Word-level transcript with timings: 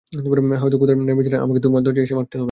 হয়তো 0.61 0.75
খোদার 0.79 0.97
ন্যায়বিচারে 0.99 1.37
আমাকে 1.37 1.59
তোমার 1.59 1.81
দরজায় 1.83 2.03
এসে 2.03 2.15
মারতে 2.15 2.35
হবে। 2.35 2.39